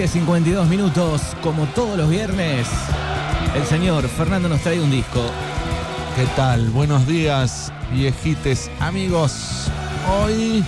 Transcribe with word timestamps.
10.52 0.00 0.66
minutos, 0.66 1.20
como 1.42 1.66
todos 1.66 1.98
los 1.98 2.08
viernes, 2.08 2.66
el 3.54 3.66
señor 3.66 4.08
Fernando 4.08 4.48
nos 4.48 4.62
trae 4.62 4.80
un 4.80 4.90
disco. 4.90 5.20
¿Qué 6.16 6.24
tal? 6.36 6.70
Buenos 6.70 7.06
días, 7.06 7.70
viejites 7.92 8.70
amigos. 8.80 9.66
Hoy, 10.10 10.64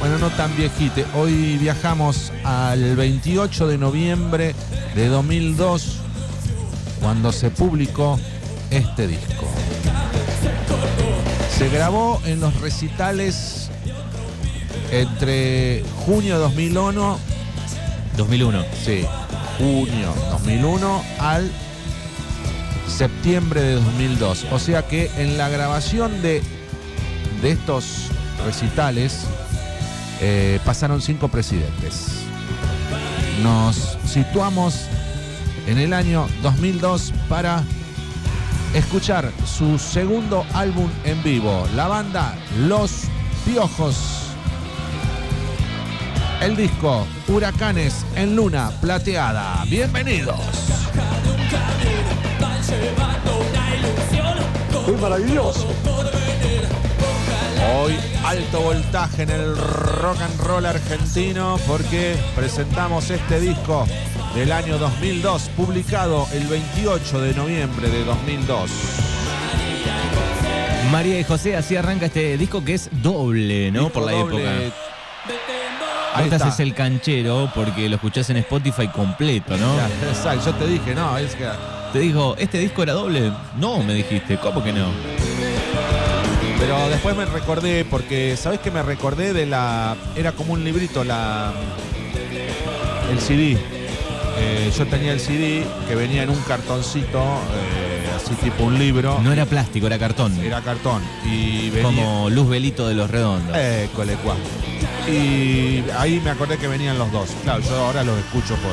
bueno, 0.00 0.18
no 0.18 0.28
tan 0.28 0.54
viejite, 0.54 1.06
hoy 1.14 1.56
viajamos 1.56 2.30
al 2.44 2.94
28 2.94 3.68
de 3.68 3.78
noviembre 3.78 4.54
de 4.94 5.08
2002, 5.08 6.00
cuando 7.00 7.32
se 7.32 7.48
publicó 7.48 8.20
este 8.70 9.06
disco. 9.06 9.46
Se 11.56 11.70
grabó 11.70 12.20
en 12.26 12.38
los 12.38 12.60
recitales 12.60 13.70
entre 14.90 15.82
junio 16.04 16.34
de 16.34 16.40
2001, 16.42 17.33
2001. 18.16 18.64
sí, 18.84 19.04
junio 19.58 20.14
2001 20.30 21.04
al 21.18 21.50
septiembre 22.86 23.60
de 23.60 23.74
2002. 23.74 24.46
O 24.52 24.58
sea 24.58 24.86
que 24.86 25.10
en 25.16 25.36
la 25.36 25.48
grabación 25.48 26.22
de, 26.22 26.42
de 27.42 27.50
estos 27.50 28.08
recitales 28.44 29.26
eh, 30.20 30.60
pasaron 30.64 31.00
cinco 31.00 31.28
presidentes. 31.28 32.24
Nos 33.42 33.98
situamos 34.06 34.86
en 35.66 35.78
el 35.78 35.92
año 35.92 36.26
2002 36.42 37.12
para 37.28 37.64
escuchar 38.74 39.30
su 39.44 39.78
segundo 39.78 40.44
álbum 40.52 40.90
en 41.04 41.22
vivo, 41.22 41.66
la 41.74 41.88
banda 41.88 42.36
Los 42.58 43.04
Piojos. 43.44 44.13
El 46.44 46.56
disco 46.56 47.06
Huracanes 47.26 48.04
en 48.16 48.36
Luna 48.36 48.70
Plateada. 48.82 49.64
Bienvenidos. 49.66 50.38
Muy 54.86 54.96
maravilloso. 55.00 55.66
Hoy 57.74 57.94
alto 58.26 58.60
voltaje 58.60 59.22
en 59.22 59.30
el 59.30 59.56
rock 59.56 60.20
and 60.20 60.40
roll 60.42 60.66
argentino 60.66 61.58
porque 61.66 62.14
presentamos 62.36 63.08
este 63.08 63.40
disco 63.40 63.86
del 64.34 64.52
año 64.52 64.76
2002, 64.76 65.48
publicado 65.56 66.28
el 66.34 66.46
28 66.46 67.22
de 67.22 67.32
noviembre 67.32 67.88
de 67.88 68.04
2002. 68.04 68.70
María 70.92 71.18
y 71.18 71.24
José, 71.24 71.56
así 71.56 71.74
arranca 71.74 72.04
este 72.04 72.36
disco 72.36 72.62
que 72.62 72.74
es 72.74 72.90
doble, 73.02 73.70
¿no? 73.72 73.84
Disco 73.84 73.94
Por 73.94 74.04
la 74.04 74.12
doble. 74.12 74.66
época. 74.66 74.83
Ahí 76.14 76.30
haces 76.30 76.60
el 76.60 76.74
canchero 76.74 77.50
porque 77.54 77.88
lo 77.88 77.96
escuchás 77.96 78.30
en 78.30 78.38
Spotify 78.38 78.88
completo, 78.88 79.56
¿no? 79.56 79.76
Ya, 79.76 79.88
exacto, 80.08 80.46
yo 80.46 80.54
te 80.54 80.66
dije, 80.66 80.94
no, 80.94 81.18
es 81.18 81.34
que 81.34 81.46
Te 81.92 81.98
digo, 81.98 82.36
¿este 82.38 82.58
disco 82.58 82.82
era 82.82 82.92
doble? 82.92 83.32
No, 83.56 83.82
me 83.82 83.94
dijiste, 83.94 84.38
¿cómo 84.38 84.62
que 84.62 84.72
no? 84.72 84.86
Pero 86.58 86.88
después 86.88 87.16
me 87.16 87.26
recordé, 87.26 87.84
porque 87.84 88.36
¿sabés 88.36 88.60
que 88.60 88.70
me 88.70 88.82
recordé 88.82 89.32
de 89.34 89.44
la. 89.44 89.96
Era 90.16 90.32
como 90.32 90.54
un 90.54 90.64
librito, 90.64 91.04
la. 91.04 91.52
El 93.10 93.20
CD. 93.20 93.58
Eh, 94.38 94.72
yo 94.76 94.86
tenía 94.86 95.12
el 95.12 95.20
CD 95.20 95.64
que 95.86 95.94
venía 95.94 96.22
en 96.22 96.30
un 96.30 96.40
cartoncito, 96.42 97.18
eh, 97.20 98.16
así 98.16 98.34
tipo 98.36 98.64
un 98.64 98.78
libro. 98.78 99.20
No 99.22 99.32
era 99.32 99.44
plástico, 99.44 99.86
era 99.86 99.98
cartón. 99.98 100.32
Era 100.42 100.62
cartón. 100.62 101.02
Y 101.24 101.70
venía. 101.70 101.82
Como 101.82 102.30
Luz 102.30 102.48
Velito 102.48 102.88
de 102.88 102.94
los 102.94 103.10
Redondos. 103.10 103.54
Eh, 103.58 103.88
colecua. 103.94 104.34
Y 105.06 105.84
ahí 105.98 106.20
me 106.24 106.30
acordé 106.30 106.56
que 106.56 106.66
venían 106.66 106.98
los 106.98 107.12
dos. 107.12 107.30
Claro, 107.42 107.60
yo 107.60 107.76
ahora 107.76 108.02
los 108.04 108.18
escucho 108.18 108.56
por. 108.56 108.72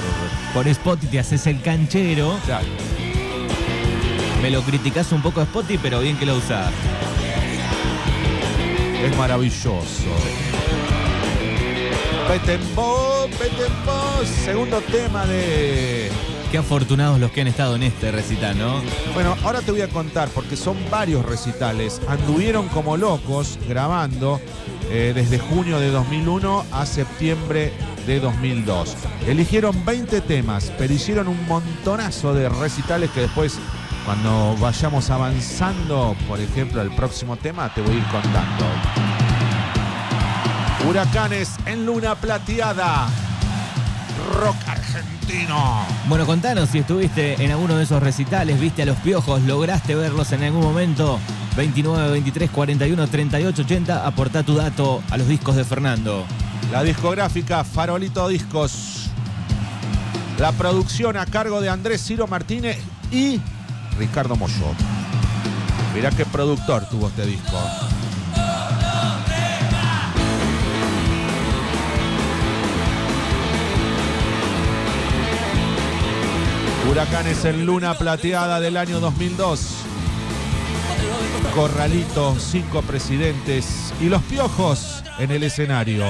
Por 0.53 0.67
Spotify 0.67 1.11
te 1.11 1.19
haces 1.19 1.45
el 1.47 1.61
canchero. 1.61 2.39
Claro. 2.45 2.65
Me 4.41 4.49
lo 4.49 4.61
criticás 4.61 5.11
un 5.11 5.21
poco 5.21 5.41
a 5.41 5.43
Spotify, 5.43 5.79
pero 5.81 5.99
bien 5.99 6.17
que 6.17 6.25
lo 6.25 6.37
usás. 6.37 6.71
Es 9.03 9.17
maravilloso. 9.17 9.81
Petembo, 12.27 13.27
Petembo, 13.37 14.23
segundo 14.45 14.79
tema 14.81 15.25
de. 15.25 16.09
Qué 16.51 16.57
afortunados 16.57 17.17
los 17.17 17.31
que 17.31 17.39
han 17.39 17.47
estado 17.47 17.77
en 17.77 17.83
este 17.83 18.11
recital, 18.11 18.57
¿no? 18.59 18.81
Bueno, 19.13 19.37
ahora 19.45 19.61
te 19.61 19.71
voy 19.71 19.79
a 19.79 19.87
contar 19.87 20.27
porque 20.35 20.57
son 20.57 20.75
varios 20.89 21.25
recitales. 21.25 22.01
Anduvieron 22.09 22.67
como 22.67 22.97
locos 22.97 23.57
grabando 23.69 24.41
eh, 24.89 25.13
desde 25.15 25.39
junio 25.39 25.79
de 25.79 25.91
2001 25.91 26.65
a 26.73 26.85
septiembre 26.85 27.71
de 28.05 28.19
2002. 28.19 28.97
Eligieron 29.27 29.85
20 29.85 30.19
temas, 30.19 30.73
pero 30.77 30.93
hicieron 30.93 31.29
un 31.29 31.47
montonazo 31.47 32.33
de 32.33 32.49
recitales 32.49 33.11
que 33.11 33.21
después, 33.21 33.57
cuando 34.03 34.57
vayamos 34.59 35.09
avanzando, 35.09 36.17
por 36.27 36.41
ejemplo, 36.41 36.81
al 36.81 36.93
próximo 36.93 37.37
tema, 37.37 37.73
te 37.73 37.79
voy 37.79 37.95
a 37.95 37.97
ir 37.97 38.05
contando. 38.07 38.65
Huracanes 40.85 41.55
en 41.65 41.85
luna 41.85 42.15
plateada. 42.15 43.07
Rock 44.33 44.57
argentino. 44.67 45.20
Bueno, 46.07 46.25
contanos 46.25 46.69
si 46.69 46.79
estuviste 46.79 47.41
en 47.43 47.51
alguno 47.51 47.77
de 47.77 47.83
esos 47.83 48.01
recitales, 48.01 48.59
viste 48.59 48.81
a 48.81 48.85
los 48.85 48.97
piojos, 48.97 49.41
lograste 49.43 49.95
verlos 49.95 50.31
en 50.31 50.43
algún 50.43 50.61
momento. 50.61 51.19
29, 51.55 52.11
23, 52.11 52.49
41, 52.49 53.07
38, 53.07 53.61
80. 53.61 54.07
Aportá 54.07 54.43
tu 54.43 54.55
dato 54.55 55.01
a 55.09 55.17
los 55.17 55.27
discos 55.27 55.55
de 55.55 55.63
Fernando. 55.63 56.25
La 56.71 56.83
discográfica 56.83 57.63
Farolito 57.63 58.27
Discos. 58.27 59.09
La 60.37 60.51
producción 60.53 61.17
a 61.17 61.25
cargo 61.25 61.61
de 61.61 61.69
Andrés 61.69 62.03
Ciro 62.03 62.27
Martínez 62.27 62.77
y 63.11 63.39
Ricardo 63.97 64.35
Moyo. 64.35 64.73
Mirá 65.93 66.09
qué 66.11 66.25
productor 66.25 66.85
tuvo 66.89 67.07
este 67.07 67.25
disco. 67.25 67.57
Huracanes 76.91 77.45
en 77.45 77.65
Luna 77.65 77.97
Plateada 77.97 78.59
del 78.59 78.75
año 78.75 78.99
2002. 78.99 79.75
Corralito, 81.55 82.35
cinco 82.37 82.81
presidentes 82.81 83.93
y 84.01 84.09
los 84.09 84.21
piojos 84.23 85.01
en 85.17 85.31
el 85.31 85.43
escenario. 85.43 86.03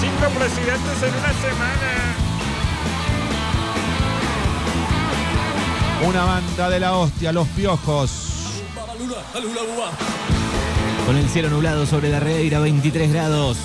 Cinco 0.00 0.28
presidentes 0.38 1.02
en 1.02 1.14
una 1.14 1.32
semana. 1.42 2.16
Una 6.06 6.24
banda 6.24 6.70
de 6.70 6.78
la 6.78 6.92
hostia, 6.92 7.32
los 7.32 7.48
piojos. 7.48 8.32
Con 11.06 11.16
el 11.16 11.28
cielo 11.28 11.50
nublado 11.50 11.84
sobre 11.86 12.08
la 12.08 12.20
Redeira, 12.20 12.60
23 12.60 13.12
grados. 13.12 13.58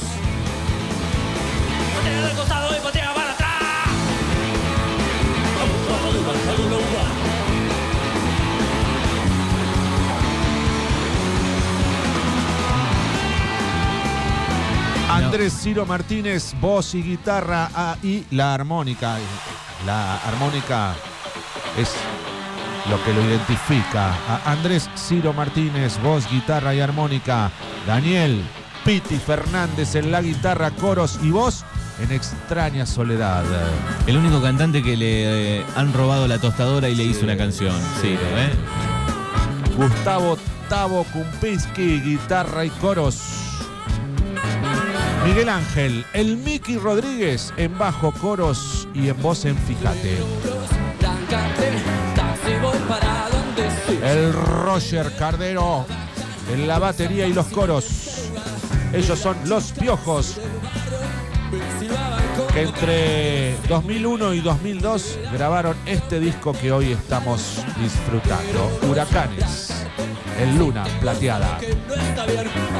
Andrés 15.10 15.54
Ciro 15.62 15.86
Martínez, 15.86 16.54
voz 16.62 16.96
y 16.96 17.02
guitarra 17.02 17.70
ah, 17.74 17.98
y 18.02 18.24
la 18.32 18.54
armónica. 18.54 19.18
La 19.86 20.18
armónica 20.18 20.96
es 21.78 21.94
lo 22.90 23.04
que 23.04 23.14
lo 23.14 23.22
identifica. 23.22 24.14
A 24.28 24.52
Andrés 24.52 24.90
Ciro 24.96 25.34
Martínez, 25.34 26.00
voz, 26.02 26.30
guitarra 26.30 26.74
y 26.74 26.80
armónica. 26.80 27.52
Daniel 27.86 28.44
Piti 28.86 29.18
Fernández 29.18 29.96
en 29.96 30.12
la 30.12 30.22
guitarra, 30.22 30.72
coros 30.72 31.20
y 31.22 31.30
voz 31.30 31.66
en 32.00 32.12
extraña 32.12 32.86
soledad. 32.86 33.44
El 34.06 34.18
único 34.18 34.42
cantante 34.42 34.82
que 34.82 34.96
le 34.96 35.60
eh, 35.60 35.66
han 35.76 35.94
robado 35.94 36.28
la 36.28 36.40
tostadora 36.40 36.88
y 36.90 36.96
le 36.96 37.04
hizo 37.04 37.26
una 37.26 37.38
canción. 37.38 37.76
Sí, 38.02 38.10
¿eh? 38.14 38.52
Gustavo 39.76 40.38
Tavo 40.70 41.06
Kumpinski, 41.06 42.02
guitarra 42.02 42.66
y 42.66 42.70
coros. 42.70 43.22
Miguel 45.26 45.50
Ángel, 45.50 46.06
el 46.14 46.38
Miki 46.38 46.78
Rodríguez 46.78 47.54
en 47.58 47.78
bajo, 47.78 48.12
coros 48.12 48.88
y 48.94 49.10
en 49.10 49.22
voz 49.22 49.46
en 49.46 49.58
Fíjate. 49.58 50.18
El 54.04 54.34
Roger 54.34 55.12
Cardero 55.18 55.86
en 56.54 56.68
la 56.68 56.80
batería 56.80 57.28
y 57.28 57.34
los 57.34 57.48
coros. 57.48 58.30
Ellos 58.94 59.20
son 59.20 59.38
los 59.46 59.72
piojos. 59.74 60.38
que 62.54 62.62
entre 62.62 63.56
2001 63.68 64.34
y 64.34 64.42
2002 64.42 65.20
grabaron 65.32 65.76
este 65.86 66.20
disco 66.20 66.54
que 66.54 66.72
hoy 66.72 66.92
estamos 66.92 67.64
disfrutando, 67.82 68.80
Huracanes, 68.90 69.86
en 70.40 70.58
Luna 70.58 70.84
Plateada, 71.00 71.60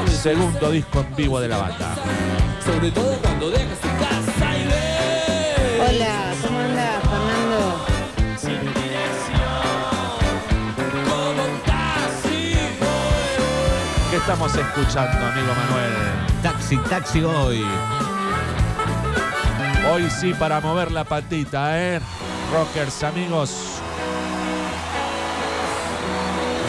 segundo 0.06 0.70
disco 0.70 1.00
en 1.00 1.16
vivo 1.16 1.40
de 1.40 1.48
la 1.48 1.58
banda. 1.58 1.94
Sobre 2.64 2.90
estamos 14.30 14.54
escuchando, 14.56 15.24
amigo 15.24 15.54
Manuel? 15.54 16.42
Taxi, 16.42 16.76
taxi 16.90 17.22
hoy. 17.22 17.64
Hoy 19.90 20.06
sí 20.10 20.34
para 20.34 20.60
mover 20.60 20.92
la 20.92 21.04
patita, 21.04 21.80
¿eh? 21.82 21.98
Rockers, 22.52 23.04
amigos. 23.04 23.80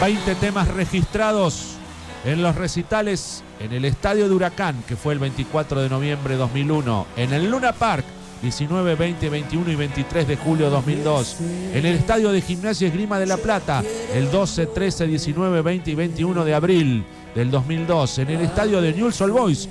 20 0.00 0.34
temas 0.36 0.68
registrados 0.68 1.76
en 2.24 2.42
los 2.42 2.56
recitales 2.56 3.44
en 3.58 3.74
el 3.74 3.84
Estadio 3.84 4.26
de 4.26 4.34
Huracán, 4.34 4.82
que 4.88 4.96
fue 4.96 5.12
el 5.12 5.18
24 5.18 5.82
de 5.82 5.90
noviembre 5.90 6.34
de 6.34 6.40
2001, 6.40 7.06
en 7.18 7.34
el 7.34 7.50
Luna 7.50 7.74
Park, 7.74 8.06
19, 8.40 8.94
20, 8.94 9.28
21 9.28 9.70
y 9.70 9.76
23 9.76 10.26
de 10.26 10.36
julio 10.38 10.64
de 10.64 10.70
2002, 10.70 11.36
en 11.74 11.84
el 11.84 11.96
Estadio 11.96 12.32
de 12.32 12.40
Gimnasia 12.40 12.88
Esgrima 12.88 13.18
de 13.18 13.26
La 13.26 13.36
Plata, 13.36 13.84
el 14.14 14.30
12, 14.30 14.64
13, 14.64 15.06
19, 15.06 15.60
20 15.60 15.90
y 15.90 15.94
21 15.94 16.44
de 16.46 16.54
abril 16.54 17.04
del 17.34 17.50
2002, 17.50 18.18
en 18.18 18.30
el 18.30 18.40
Estadio 18.42 18.80
de 18.80 18.92
Newell's 18.92 19.20
Old 19.20 19.32
Boys 19.32 19.68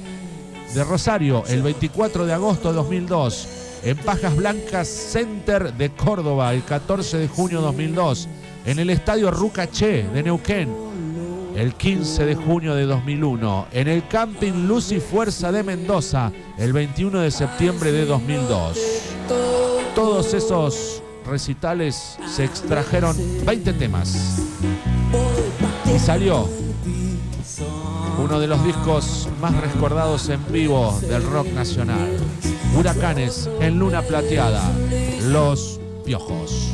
de 0.74 0.84
Rosario, 0.84 1.44
el 1.48 1.62
24 1.62 2.26
de 2.26 2.34
agosto 2.34 2.70
de 2.70 2.76
2002, 2.76 3.48
en 3.84 3.98
Pajas 3.98 4.36
Blancas 4.36 4.88
Center 4.88 5.74
de 5.74 5.90
Córdoba, 5.92 6.54
el 6.54 6.64
14 6.64 7.18
de 7.18 7.28
junio 7.28 7.60
de 7.60 7.66
2002, 7.66 8.28
en 8.66 8.80
el 8.80 8.90
Estadio 8.90 9.32
Rucaché 9.32 10.04
de 10.04 10.24
Neuquén, 10.24 10.70
el 11.56 11.74
15 11.74 12.26
de 12.26 12.36
junio 12.36 12.76
de 12.76 12.86
2001, 12.86 13.68
en 13.72 13.88
el 13.88 14.08
Camping 14.08 14.68
Luz 14.68 14.92
y 14.92 15.00
Fuerza 15.00 15.52
de 15.52 15.64
Mendoza, 15.64 16.32
el 16.58 16.74
21 16.74 17.20
de 17.20 17.32
septiembre 17.32 17.92
de 17.92 18.06
2002. 18.06 18.80
Todos 19.96 20.34
esos 20.34 21.02
recitales 21.26 22.18
se 22.28 22.46
extrajeron 22.46 23.16
20 23.46 23.74
temas 23.74 24.42
y 25.94 26.00
salió 26.00 26.48
uno 28.20 28.40
de 28.40 28.48
los 28.48 28.64
discos 28.64 29.30
más 29.42 29.56
recordados 29.56 30.30
en 30.30 30.40
vivo 30.52 30.98
del 31.02 31.24
rock 31.24 31.48
nacional. 31.54 32.18
Huracanes 32.78 33.50
en 33.62 33.80
Luna 33.80 34.02
Plateada, 34.02 34.62
Los 35.24 35.80
Piojos. 36.06 36.72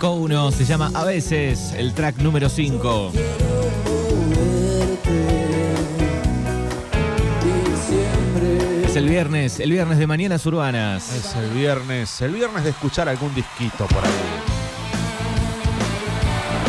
Disco 0.00 0.14
1 0.14 0.52
se 0.52 0.64
llama 0.64 0.90
A 0.94 1.04
veces, 1.04 1.74
el 1.76 1.92
track 1.92 2.16
número 2.20 2.48
5. 2.48 3.12
Es 8.86 8.96
el 8.96 9.06
viernes, 9.06 9.60
el 9.60 9.70
viernes 9.70 9.98
de 9.98 10.06
Mañanas 10.06 10.46
Urbanas. 10.46 11.12
Es 11.12 11.34
el 11.34 11.50
viernes, 11.50 12.18
el 12.22 12.32
viernes 12.32 12.64
de 12.64 12.70
escuchar 12.70 13.10
algún 13.10 13.34
disquito 13.34 13.86
por 13.88 14.02
ahí. 14.02 14.10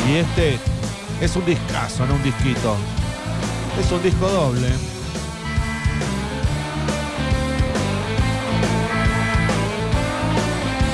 Y 0.10 0.16
este 0.18 0.60
es 1.22 1.34
un 1.34 1.46
discazo, 1.46 2.06
no 2.06 2.16
un 2.16 2.24
disquito. 2.24 2.76
Es 3.80 3.90
un 3.94 4.04
disco 4.04 4.28
doble. 4.28 4.68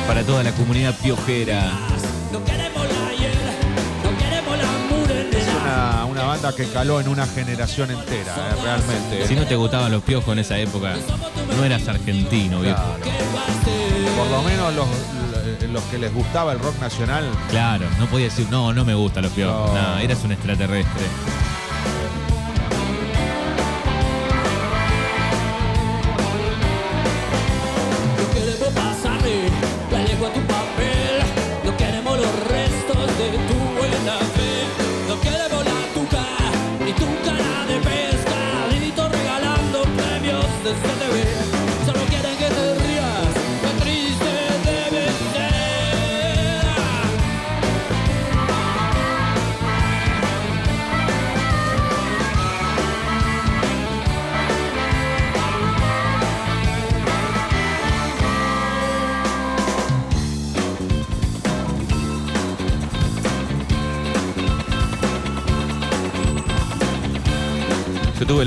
Para 0.08 0.22
toda 0.22 0.44
la 0.44 0.52
comunidad 0.52 0.94
piojera. 1.02 1.97
No 2.38 2.46
queremos 2.46 2.86
la 2.88 3.08
ayer, 3.08 3.34
no 4.04 4.18
queremos 4.20 4.58
la 4.60 4.96
mure, 4.96 5.30
Es 5.32 5.48
una, 5.48 6.06
una 6.06 6.24
banda 6.24 6.54
que 6.56 6.68
caló 6.68 7.02
en 7.02 7.08
una 7.08 7.26
generación 7.26 7.90
entera, 7.90 8.36
eh, 8.36 8.56
realmente. 8.62 9.28
Si 9.28 9.36
no 9.36 9.48
te 9.48 9.56
gustaban 9.56 9.92
los 9.92 10.04
piojos 10.04 10.34
en 10.34 10.40
esa 10.40 10.60
época, 10.60 10.94
no 11.58 11.64
eras 11.64 11.88
argentino, 11.88 12.60
viejo. 12.62 12.78
Claro. 12.78 14.18
Por 14.18 14.28
lo 14.28 14.42
menos 14.44 14.72
los, 14.76 14.88
los 15.72 15.84
que 15.86 15.98
les 15.98 16.14
gustaba 16.14 16.52
el 16.52 16.60
rock 16.60 16.80
nacional. 16.80 17.26
Claro, 17.50 17.88
no 17.98 18.06
podía 18.06 18.26
decir, 18.26 18.46
no, 18.52 18.72
no 18.72 18.86
me 18.86 18.94
gustan 18.94 19.24
los 19.24 19.32
piojos. 19.32 19.74
No. 19.74 19.94
No, 19.96 19.98
eras 19.98 20.24
un 20.24 20.32
extraterrestre. 20.34 21.06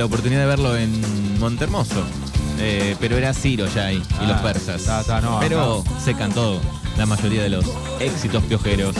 La 0.00 0.06
oportunidad 0.06 0.40
de 0.40 0.46
verlo 0.46 0.76
en 0.78 1.38
Montermoso. 1.38 2.02
eh, 2.58 2.96
pero 3.00 3.18
era 3.18 3.34
Ciro 3.34 3.66
ya 3.74 3.86
ahí, 3.86 3.96
y 4.22 4.26
los 4.26 4.36
Ah, 4.38 4.42
persas. 4.42 4.82
ta, 4.84 5.02
ta, 5.04 5.20
no, 5.20 5.38
pero 5.40 5.84
se 6.02 6.14
cantó 6.14 6.58
la 6.96 7.04
mayoría 7.06 7.42
de 7.42 7.50
los 7.50 7.64
éxitos 8.00 8.42
piojeros. 8.44 8.94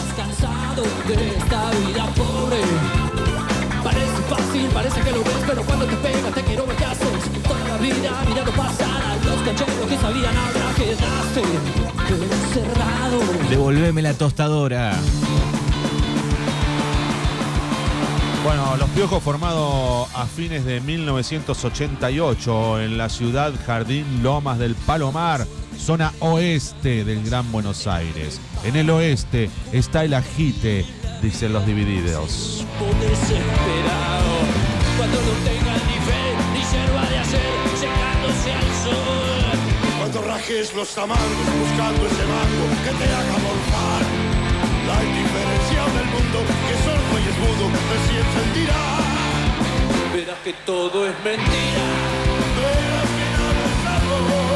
Parece 3.83 4.23
fácil, 4.29 4.67
parece 4.75 5.01
que 5.01 5.11
lo 5.11 5.25
ves, 5.25 5.35
pero 5.47 5.63
cuando 5.63 5.87
te 5.87 5.97
pega 5.97 6.31
te 6.35 6.43
quiero 6.43 6.67
ver 6.67 6.77
qué 6.77 6.85
haces. 6.85 7.43
Toda 7.47 7.65
la 7.69 7.77
vida 7.79 8.11
mirando 8.29 8.53
pasar 8.53 9.03
a 9.03 9.15
los 9.25 9.43
cancheros 9.43 9.87
que 9.89 9.97
sabían 9.97 10.37
ahora 10.37 10.75
quedaste 10.77 11.43
encerrado. 12.11 13.49
Devolveme 13.49 14.03
la 14.03 14.15
tostadora. 14.15 14.93
Bueno, 18.43 18.75
Los 18.79 18.89
Piojos 18.91 19.23
formado 19.23 20.09
a 20.15 20.25
fines 20.25 20.65
de 20.65 20.81
1988 20.81 22.81
en 22.81 22.97
la 22.97 23.11
ciudad 23.11 23.53
Jardín 23.67 24.23
Lomas 24.23 24.59
del 24.59 24.75
Palomar, 24.75 25.47
zona 25.79 26.15
oeste 26.21 27.05
del 27.05 27.23
Gran 27.23 27.53
Buenos 27.53 27.87
Aires. 27.87 28.41
En 28.65 28.77
el 28.77 28.89
oeste 28.89 29.51
está 29.73 30.05
el 30.05 30.15
ajite, 30.15 30.87
dicen 31.21 31.53
los 31.53 31.67
divididos. 31.67 32.65
Cuando 39.99 40.23
rajes 40.23 40.75
los 40.75 40.89
tamangos 40.95 41.47
buscando 41.61 42.07
ese 42.07 42.25
mango 42.25 42.69
que 42.85 42.91
te 43.05 43.05
haga 43.05 43.39
morfar. 43.39 44.03
La 44.87 45.05
indiferencia 45.05 45.85
del 45.95 46.07
mundo 46.07 46.39
que 47.25 47.31
sordo 47.31 47.31
y 47.31 47.31
es 47.31 47.39
mudo 47.39 47.71
recién 47.93 48.27
sentirá. 48.35 48.83
Verás 50.15 50.39
que 50.45 50.53
todo 50.67 51.07
es 51.07 51.15
mentira. 51.25 51.87
Verás 52.57 53.11
que 53.17 53.27
nada 53.39 53.63
es 53.71 53.85
amor. 53.97 54.51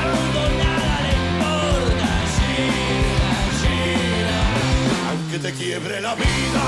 Al 0.00 0.08
mundo 0.14 0.42
nada 0.62 0.94
le 1.04 1.12
importa. 1.32 2.10
Gira, 2.36 3.32
gira. 3.60 4.40
Aunque 5.10 5.38
te 5.38 5.52
quiebre 5.52 6.00
la 6.00 6.14
vida. 6.14 6.64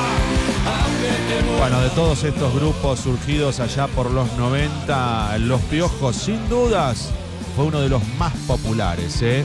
Aunque 0.66 1.12
te 1.28 1.42
mueras. 1.44 1.60
Bueno, 1.60 1.80
de 1.80 1.90
todos 1.90 2.24
estos 2.24 2.54
grupos 2.54 3.00
surgidos 3.00 3.60
allá 3.60 3.86
por 3.88 4.10
los 4.10 4.32
90, 4.34 5.38
Los 5.38 5.60
Piojos 5.62 6.16
sin 6.16 6.48
dudas 6.48 7.10
fue 7.56 7.66
uno 7.66 7.80
de 7.80 7.88
los 7.88 8.02
más 8.18 8.32
populares. 8.46 9.20
¿eh? 9.22 9.44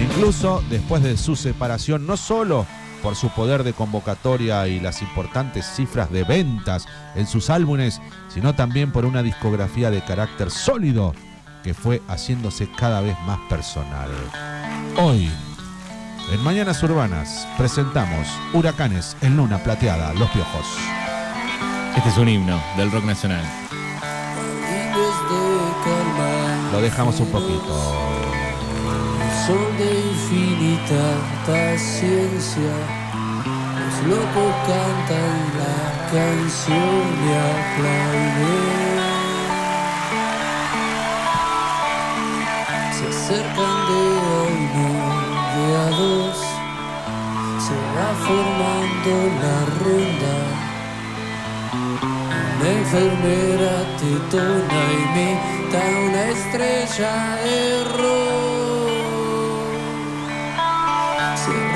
Incluso 0.00 0.62
después 0.70 1.02
de 1.02 1.16
su 1.16 1.36
separación, 1.36 2.06
no 2.06 2.16
solo 2.16 2.66
por 3.02 3.16
su 3.16 3.28
poder 3.30 3.64
de 3.64 3.72
convocatoria 3.72 4.66
y 4.68 4.80
las 4.80 5.02
importantes 5.02 5.66
cifras 5.66 6.10
de 6.10 6.24
ventas 6.24 6.86
en 7.14 7.26
sus 7.26 7.50
álbumes, 7.50 8.00
sino 8.28 8.54
también 8.54 8.92
por 8.92 9.04
una 9.04 9.22
discografía 9.22 9.90
de 9.90 10.04
carácter 10.04 10.50
sólido 10.50 11.14
que 11.62 11.74
fue 11.74 12.02
haciéndose 12.08 12.68
cada 12.78 13.00
vez 13.00 13.16
más 13.26 13.38
personal. 13.48 14.10
Hoy, 14.98 15.30
en 16.32 16.42
Mañanas 16.44 16.82
Urbanas, 16.82 17.46
presentamos 17.56 18.28
Huracanes 18.52 19.16
en 19.20 19.36
Luna 19.36 19.58
Plateada, 19.58 20.14
Los 20.14 20.30
Piojos. 20.30 20.66
Este 21.96 22.08
es 22.08 22.18
un 22.18 22.28
himno 22.28 22.60
del 22.76 22.92
rock 22.92 23.04
nacional. 23.04 23.44
Lo 26.72 26.80
dejamos 26.80 27.18
un 27.20 27.30
poquito. 27.30 28.15
Son 29.46 29.78
de 29.78 29.88
infinita 30.00 31.04
paciencia, 31.46 32.74
los 33.78 33.96
locos 34.08 34.52
cantan 34.66 35.36
la 35.60 35.78
canción 36.10 37.04
y 37.22 37.30
aplauden. 37.54 38.98
Se 42.90 43.04
acercan 43.06 43.76
de 43.86 44.02
a 44.18 44.42
uno, 44.58 44.88
de 45.54 45.64
a 45.76 45.88
dos, 45.96 46.38
se 47.62 47.76
va 47.94 48.08
formando 48.26 49.12
la 49.42 49.58
ronda. 49.78 50.36
Una 52.58 52.68
enfermera 52.80 53.74
tetona 54.00 54.82
imita 55.04 55.80
una 56.04 56.22
estrella 56.30 57.14
de 57.44 57.56
rock. 57.96 58.55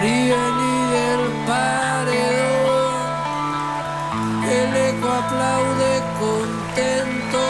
Ríen 0.01 0.57
y 0.59 0.77
del 0.95 1.23
paredón 1.47 2.61
el 4.51 4.77
eco 4.77 5.09
aplaude 5.09 5.93
contento. 6.19 7.43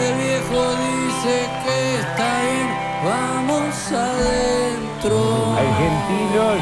El 0.00 0.10
viejo 0.22 0.60
dice 0.86 1.34
que 1.64 1.76
está 2.00 2.28
bien, 2.42 2.68
vamos 3.04 3.74
adentro. 3.92 5.16
Argentinos, 5.58 6.60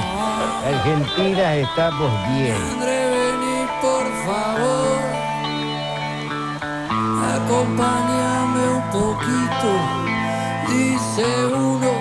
Argentina, 0.73 1.47
estamos 1.54 2.11
bien. 2.30 2.56
André, 2.73 2.99
vení 3.14 3.59
por 3.80 4.06
favor. 4.26 4.99
Acompáñame 7.37 8.62
un 8.76 8.85
poquito, 8.90 9.71
dice 10.68 11.26
uno, 11.54 11.92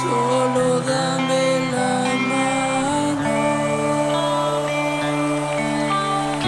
solo 0.00 0.31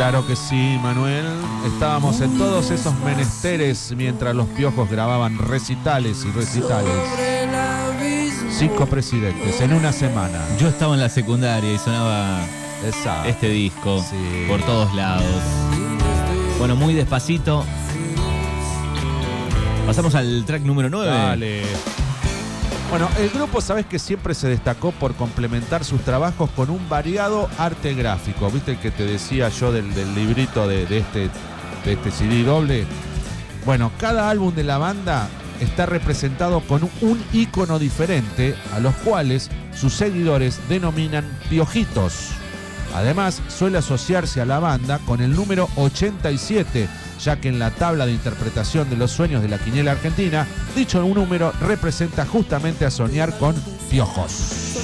Claro 0.04 0.26
que 0.26 0.36
sí, 0.36 0.78
Manuel. 0.82 1.24
Estábamos 1.64 2.20
en 2.20 2.36
todos 2.36 2.70
esos 2.70 2.94
menesteres 3.06 3.94
mientras 3.96 4.34
los 4.34 4.46
piojos 4.48 4.90
grababan 4.90 5.38
recitales 5.38 6.26
y 6.26 6.30
recitales. 6.30 6.92
Cinco 8.50 8.84
presidentes 8.84 9.62
en 9.62 9.72
una 9.72 9.92
semana. 9.92 10.40
Yo 10.60 10.68
estaba 10.68 10.92
en 10.92 11.00
la 11.00 11.08
secundaria 11.08 11.72
y 11.72 11.78
sonaba 11.78 12.38
Exacto. 12.84 13.30
este 13.30 13.48
disco 13.48 14.04
Sí. 14.10 14.44
por 14.46 14.60
todos 14.60 14.94
lados. 14.94 15.24
Bueno, 16.58 16.76
muy 16.76 16.92
despacito. 16.92 17.64
Pasamos 19.86 20.14
al 20.14 20.44
track 20.44 20.64
número 20.64 20.90
9. 20.90 21.10
Dale. 21.10 21.62
Bueno, 22.90 23.08
el 23.18 23.30
grupo, 23.30 23.60
sabes 23.60 23.86
que 23.86 23.98
siempre 23.98 24.34
se 24.34 24.48
destacó 24.48 24.92
por 24.92 25.14
complementar 25.14 25.84
sus 25.84 26.02
trabajos 26.02 26.50
con 26.50 26.70
un 26.70 26.88
variado 26.88 27.48
arte 27.58 27.94
gráfico. 27.94 28.50
¿Viste 28.50 28.72
el 28.72 28.78
que 28.78 28.90
te 28.90 29.04
decía 29.04 29.48
yo 29.48 29.72
del, 29.72 29.92
del 29.94 30.14
librito 30.14 30.68
de, 30.68 30.86
de 30.86 30.98
este, 30.98 31.30
de 31.84 31.92
este 31.92 32.10
CD 32.10 32.44
doble? 32.44 32.86
Bueno, 33.64 33.90
cada 33.98 34.30
álbum 34.30 34.54
de 34.54 34.62
la 34.62 34.78
banda 34.78 35.28
está 35.60 35.86
representado 35.86 36.60
con 36.60 36.88
un 37.00 37.24
icono 37.32 37.78
diferente, 37.78 38.54
a 38.74 38.80
los 38.80 38.94
cuales 38.96 39.50
sus 39.74 39.94
seguidores 39.94 40.60
denominan 40.68 41.24
piojitos. 41.48 42.30
Además, 42.94 43.42
suele 43.48 43.78
asociarse 43.78 44.40
a 44.40 44.44
la 44.46 44.60
banda 44.60 45.00
con 45.04 45.20
el 45.20 45.34
número 45.34 45.68
87, 45.76 46.88
ya 47.22 47.36
que 47.40 47.48
en 47.48 47.58
la 47.58 47.70
tabla 47.72 48.06
de 48.06 48.12
interpretación 48.12 48.88
de 48.88 48.96
los 48.96 49.10
sueños 49.10 49.42
de 49.42 49.48
la 49.48 49.58
quiniela 49.58 49.92
argentina, 49.92 50.46
dicho 50.76 51.02
número 51.02 51.52
representa 51.60 52.24
justamente 52.24 52.84
a 52.86 52.90
soñar 52.90 53.36
con 53.38 53.54
piojos. 53.90 54.78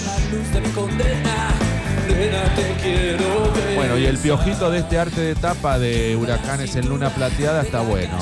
Bueno, 3.77 3.97
y 3.97 4.07
el 4.07 4.19
piojito 4.19 4.71
de 4.71 4.79
este 4.81 4.99
arte 4.99 5.21
de 5.21 5.35
tapa 5.35 5.79
de 5.79 6.17
Huracanes 6.17 6.75
en 6.77 6.89
Luna 6.89 7.11
Plateada 7.11 7.63
está 7.63 7.81
bueno. 7.81 8.19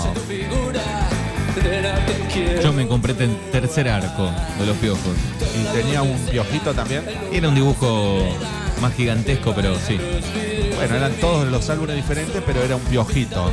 Yo 2.63 2.73
me 2.73 2.87
compré 2.87 3.15
ten- 3.15 3.37
tercer 3.51 3.89
arco 3.89 4.31
de 4.61 4.67
los 4.67 4.77
piojos. 4.77 5.01
Y 5.61 5.77
tenía 5.77 6.03
un 6.03 6.17
piojito 6.31 6.75
también. 6.75 7.05
Era 7.33 7.49
un 7.49 7.55
dibujo 7.55 8.23
más 8.81 8.95
gigantesco, 8.95 9.55
pero 9.55 9.75
sí. 9.79 9.99
Bueno, 10.77 10.95
eran 10.97 11.13
todos 11.15 11.49
los 11.49 11.69
álbumes 11.71 11.97
diferentes, 11.97 12.43
pero 12.47 12.63
era 12.63 12.77
un 12.77 12.83
piojito. 12.83 13.51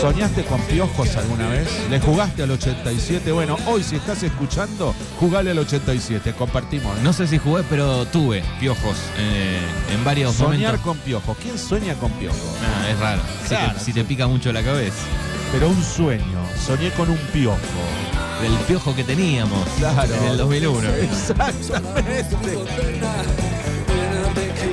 ¿Soñaste 0.00 0.42
con 0.44 0.60
piojos 0.62 1.16
alguna 1.16 1.48
vez? 1.48 1.68
¿Le 1.88 2.00
jugaste 2.00 2.42
al 2.42 2.50
87? 2.50 3.30
Bueno, 3.30 3.56
hoy 3.66 3.84
si 3.84 3.94
estás 3.96 4.20
escuchando, 4.24 4.94
jugale 5.20 5.52
al 5.52 5.58
87, 5.60 6.32
compartimos. 6.32 6.96
¿no? 6.98 7.02
No 7.04 7.12
sé 7.12 7.28
si 7.28 7.38
jugué, 7.38 7.62
pero 7.70 8.04
tuve 8.06 8.42
piojos 8.58 8.96
eh, 9.16 9.60
en 9.94 10.04
varios 10.04 10.34
Soñar 10.34 10.52
momentos. 10.58 10.80
con 10.80 10.98
piojos. 10.98 11.36
¿Quién 11.40 11.56
sueña 11.56 11.94
con 11.94 12.10
piojos? 12.12 12.40
Ah, 12.62 12.90
es 12.90 12.98
raro. 12.98 13.22
Si 13.42 13.48
te- 13.48 13.54
Claro. 13.54 13.78
si 13.78 13.92
te 13.92 14.04
pica 14.04 14.26
mucho 14.26 14.52
la 14.52 14.62
cabeza. 14.64 14.96
Pero 15.52 15.68
un 15.68 15.82
sueño. 15.84 16.24
Soñé 16.66 16.90
con 16.90 17.08
un 17.08 17.18
piojo. 17.32 17.56
Del 18.42 18.56
piojo 18.66 18.94
que 18.94 19.04
teníamos 19.04 19.66
Claro. 19.78 20.14
en 20.14 20.24
el 20.24 20.36
2001. 20.36 20.88
Exactamente. 20.88 22.36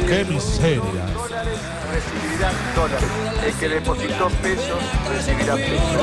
Qué 0.08 0.26
miseria. 0.26 1.06
recibirá 1.92 2.52
dólares. 2.76 3.10
El 3.46 3.54
que 3.54 3.70
depositó 3.70 4.30
pesos 4.42 4.80
recibirá 5.10 5.56
pesos. 5.56 6.02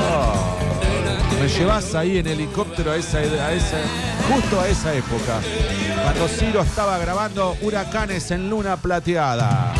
Me 1.41 1.47
llevas 1.49 1.93
ahí 1.95 2.17
en 2.19 2.27
helicóptero 2.27 2.91
a 2.91 2.95
esa, 2.97 3.17
a 3.19 3.53
esa, 3.53 3.77
justo 4.33 4.59
a 4.61 4.67
esa 4.67 4.93
época, 4.93 5.39
cuando 6.03 6.27
Ciro 6.27 6.61
estaba 6.61 6.97
grabando 6.97 7.55
Huracanes 7.61 8.31
en 8.31 8.49
Luna 8.49 8.75
Plateada. 8.77 9.73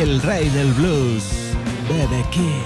El 0.00 0.22
rey 0.22 0.48
del 0.50 0.72
blues, 0.74 1.24
Bebe 1.88 2.24
y 2.32 2.62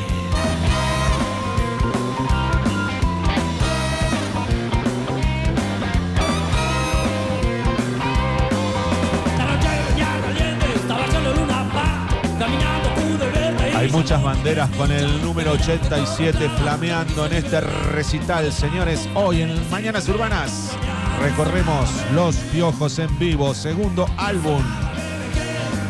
Hay 13.75 13.91
muchas 13.91 14.23
banderas 14.23 14.69
con 14.77 14.93
el 14.93 15.23
número 15.23 15.53
87 15.53 16.51
flameando 16.61 17.25
en 17.25 17.33
este 17.33 17.63
recital, 17.63 18.53
señores. 18.53 19.09
Hoy 19.15 19.41
en 19.41 19.71
Mañanas 19.71 20.07
Urbanas 20.07 20.77
recorremos 21.19 21.89
Los 22.13 22.37
Piojos 22.37 22.99
en 22.99 23.19
vivo, 23.19 23.55
segundo 23.55 24.07
álbum. 24.19 24.63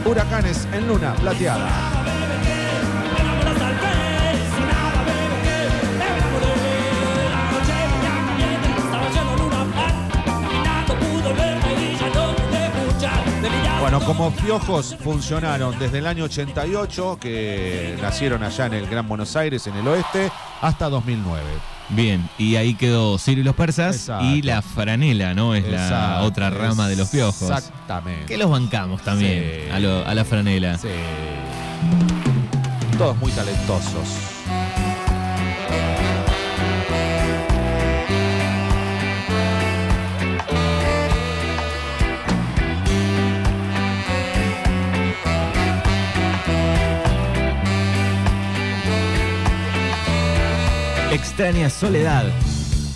Huracanes 0.04 0.66
en 0.72 0.88
Luna 0.88 1.14
Plateada. 1.14 2.02
Bueno, 13.80 14.00
como 14.06 14.30
piojos 14.30 14.96
funcionaron 14.96 15.78
desde 15.78 15.98
el 15.98 16.06
año 16.06 16.24
88, 16.24 17.18
que 17.20 17.98
nacieron 18.00 18.42
allá 18.42 18.66
en 18.66 18.74
el 18.74 18.86
Gran 18.86 19.08
Buenos 19.08 19.36
Aires, 19.36 19.66
en 19.66 19.74
el 19.74 19.86
oeste, 19.86 20.30
hasta 20.60 20.88
2009. 20.88 21.71
Bien, 21.90 22.26
y 22.38 22.56
ahí 22.56 22.74
quedó 22.74 23.18
Ciro 23.18 23.40
y 23.40 23.44
los 23.44 23.54
persas 23.54 23.96
Exacto. 23.96 24.24
y 24.26 24.40
la 24.42 24.62
franela, 24.62 25.34
¿no? 25.34 25.54
Es 25.54 25.68
la 25.68 26.20
otra 26.22 26.48
rama 26.50 26.88
de 26.88 26.96
los 26.96 27.08
piojos. 27.10 27.42
Exactamente. 27.50 28.26
Que 28.26 28.38
los 28.38 28.48
bancamos 28.50 29.02
también 29.02 29.42
Sí. 29.66 29.70
a, 29.70 29.78
lo- 29.78 30.06
a 30.06 30.14
la 30.14 30.24
franela. 30.24 30.78
Sí. 30.78 30.88
Todos 32.96 33.16
muy 33.18 33.32
talentosos. 33.32 34.08
Extraña 51.14 51.68
soledad. 51.68 52.24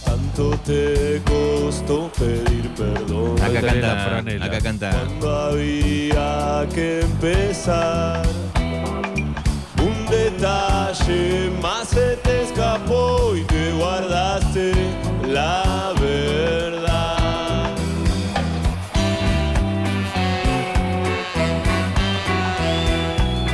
Tanto 0.04 0.56
te 0.64 1.20
costó 1.24 2.10
pedir 2.18 2.68
perdón. 2.74 3.40
Acá 3.42 3.60
canta, 3.60 4.06
franela. 4.08 4.46
acá 4.46 4.60
canta. 4.60 4.90
Cuando 4.90 5.30
había 5.30 6.66
que 6.74 7.00
empezar. 7.00 8.26
Un 9.82 10.06
detalle 10.06 11.50
más 11.60 11.88
se 11.88 12.16
te 12.16 12.42
escapó 12.44 13.34
y 13.36 13.42
te 13.42 13.72
guardaste 13.72 14.72
la 15.26 15.92
verdad. 16.00 17.76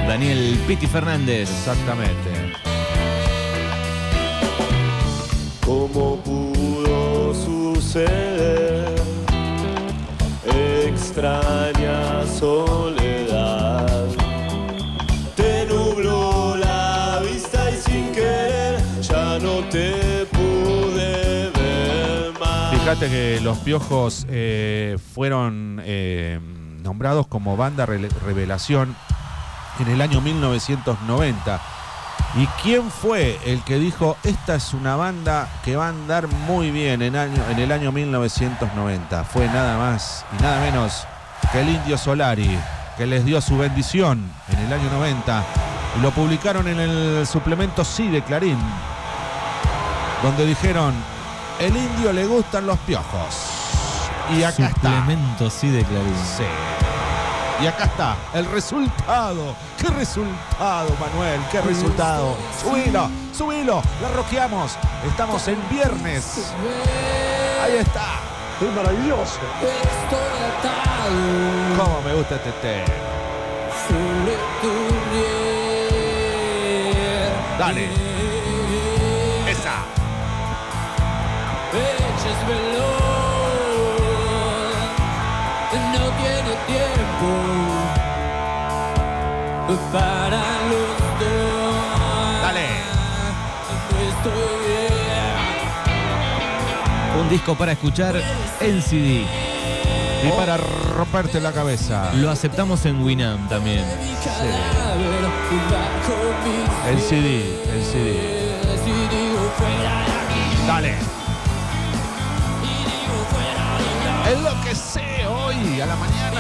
Daniel 0.07 0.59
Piti 0.67 0.87
Fernández. 0.87 1.51
Exactamente. 1.51 2.72
¿Cómo 5.65 6.17
pudo 6.17 7.33
suceder? 7.35 8.95
Extraña 10.85 12.27
soledad. 12.27 14.07
Te 15.37 15.67
nubló 15.67 16.57
la 16.57 17.21
vista 17.25 17.71
y 17.71 17.77
sin 17.77 18.13
querer 18.13 18.81
ya 19.01 19.39
no 19.39 19.61
te 19.71 20.27
pude 20.27 21.51
ver 21.51 22.33
más. 22.41 22.75
Fíjate 22.75 23.09
que 23.09 23.41
los 23.41 23.59
piojos 23.59 24.27
eh, 24.29 24.99
fueron 25.15 25.81
eh, 25.85 26.41
nombrados 26.83 27.29
como 27.29 27.57
banda 27.57 27.87
revelación 27.87 28.97
en 29.79 29.89
el 29.89 30.01
año 30.01 30.21
1990. 30.21 31.72
¿Y 32.35 32.47
quién 32.63 32.91
fue 32.91 33.39
el 33.45 33.63
que 33.63 33.79
dijo, 33.79 34.17
esta 34.23 34.55
es 34.55 34.73
una 34.73 34.97
banda 34.97 35.49
que 35.63 35.77
va 35.77 35.87
a 35.87 35.89
andar 35.91 36.29
muy 36.29 36.71
bien 36.71 37.03
en, 37.03 37.15
año, 37.15 37.43
en 37.51 37.59
el 37.59 37.71
año 37.71 37.93
1990? 37.93 39.25
Fue 39.25 39.47
nada 39.49 39.77
más 39.77 40.25
y 40.39 40.43
nada 40.43 40.61
menos 40.63 41.07
que 41.53 41.61
el 41.61 41.69
Indio 41.69 41.99
Solari, 41.99 42.59
que 42.97 43.07
les 43.07 43.27
dio 43.27 43.39
su 43.43 43.59
bendición 43.59 44.31
en 44.49 44.59
el 44.61 44.73
año 44.73 44.91
90 44.91 45.45
y 45.99 46.01
lo 46.01 46.11
publicaron 46.11 46.67
en 46.69 46.81
el 46.81 47.27
suplemento 47.27 47.85
Sí 47.85 48.09
de 48.09 48.23
Clarín, 48.23 48.59
donde 50.23 50.47
dijeron, 50.47 50.95
el 51.61 51.77
indio 51.77 52.13
le 52.15 52.25
gustan 52.27 52.67
los 52.67 52.79
piojos. 52.81 53.51
Y 54.35 54.43
acá 54.43 54.69
está. 54.69 55.01
Suplemento 55.01 55.51
sí 55.51 55.69
de 55.69 55.85
Clarín. 55.85 56.17
Sí. 56.39 56.82
Y 57.63 57.67
acá 57.69 57.85
está 57.85 58.17
el 58.35 58.45
resultado. 58.47 59.55
¿Qué 59.79 59.87
resultado, 59.87 60.89
Manuel? 60.99 61.41
¿Qué 61.53 61.61
resultado? 61.61 62.37
Subilo, 62.61 63.09
subilo. 63.33 63.81
La 64.03 64.09
roqueamos. 64.09 64.77
Estamos 65.07 65.47
en 65.47 65.59
viernes. 65.71 66.53
Ahí 67.63 67.77
está. 67.77 68.19
Es 68.61 68.75
maravilloso. 68.75 69.39
¿Cómo 71.79 72.01
me 72.03 72.15
gusta 72.15 72.35
este 72.35 72.51
tema? 72.51 72.85
Dale. 77.59 77.89
Para 89.93 90.43
los 90.69 90.99
dos. 91.21 92.43
Dale. 92.43 92.67
Estoy 94.09 94.33
bien. 94.67 94.93
Un 97.21 97.29
disco 97.29 97.55
para 97.55 97.73
escuchar 97.73 98.23
en 98.61 98.83
CD. 98.83 99.27
Y 100.25 100.31
para 100.37 100.57
romperte 100.57 101.41
la 101.41 101.53
cabeza. 101.53 102.13
Lo 102.15 102.31
aceptamos 102.31 102.87
en 102.87 103.03
Winamp 103.03 103.49
también. 103.49 103.85
Mis 103.99 104.19
El 106.89 107.01
CD, 107.01 107.43
el 107.73 107.85
CD. 107.85 108.43
Dale. 110.67 110.95
Fuera 113.31 113.79
de 113.79 114.11
aquí. 114.25 114.39
Enloquece 114.39 115.27
hoy 115.27 115.81
a 115.81 115.87
la 115.87 115.97
mañana. 115.97 116.32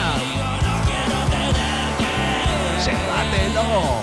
Llévatelo. 3.32 4.02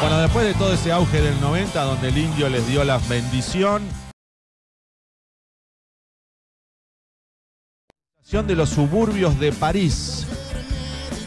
Bueno, 0.00 0.18
después 0.18 0.46
de 0.46 0.54
todo 0.54 0.72
ese 0.74 0.92
auge 0.92 1.20
del 1.20 1.40
90 1.40 1.82
donde 1.82 2.08
el 2.08 2.18
indio 2.18 2.48
les 2.48 2.66
dio 2.66 2.84
la 2.84 2.98
bendición, 3.08 3.82
de 8.42 8.56
los 8.56 8.70
suburbios 8.70 9.38
de 9.38 9.52
París 9.52 10.26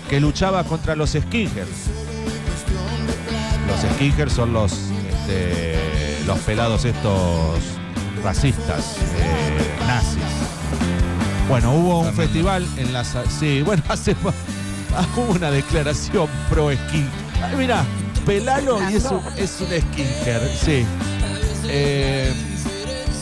que 0.10 0.20
luchaba 0.20 0.66
contra 0.66 0.94
los 0.94 1.12
skinheads. 1.12 1.88
Los 3.66 3.94
skinheads 3.96 4.34
son 4.34 4.52
los, 4.52 4.74
este, 4.74 6.22
los 6.26 6.38
pelados 6.40 6.84
estos 6.84 7.62
racistas, 8.28 8.98
eh, 9.20 9.88
nazis. 9.88 10.22
Bueno, 11.48 11.74
hubo 11.76 12.02
un 12.02 12.14
festival 12.14 12.68
en 12.76 12.92
la... 12.92 13.06
Sí, 13.06 13.62
bueno, 13.66 13.82
hace... 13.88 14.18
Hubo 15.16 15.32
una 15.32 15.50
declaración 15.50 16.28
pro 16.50 16.70
skin. 16.70 17.08
Ay, 17.42 17.56
mira, 17.56 17.86
pelalo 18.26 18.80
y 18.92 18.96
es 18.96 19.06
un, 19.06 19.22
es 19.38 19.62
un 19.62 19.68
skinhead, 19.68 20.42
sí. 20.62 20.86
Eh, 21.70 22.34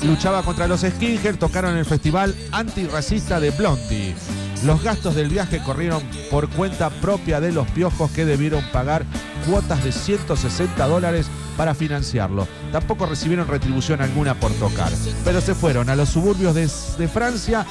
luchaba 0.02 0.42
contra 0.42 0.66
los 0.66 0.82
skinheads, 0.82 1.38
tocaron 1.38 1.78
el 1.78 1.86
festival 1.86 2.36
antirracista 2.52 3.40
de 3.40 3.52
Blondie. 3.52 4.16
Los 4.64 4.82
gastos 4.82 5.14
del 5.14 5.30
viaje 5.30 5.60
corrieron 5.60 6.02
por 6.32 6.50
cuenta 6.50 6.90
propia 6.90 7.40
de 7.40 7.52
los 7.52 7.68
piojos 7.68 8.10
que 8.10 8.26
debieron 8.26 8.64
pagar 8.72 9.06
cuotas 9.48 9.84
de 9.84 9.92
160 9.92 10.88
dólares 10.88 11.28
para 11.58 11.74
financiarlo. 11.74 12.48
Tampoco 12.72 13.06
recibieron 13.06 13.48
retribución 13.48 14.02
alguna 14.02 14.36
por 14.36 14.52
tocar, 14.54 14.92
pero 15.24 15.42
se 15.42 15.56
fueron 15.56 15.90
a 15.90 15.96
los 15.96 16.10
suburbios 16.10 16.56
de, 16.56 17.08
Francia, 17.08 17.66